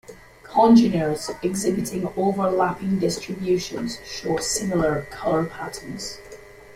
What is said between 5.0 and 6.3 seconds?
color patterns.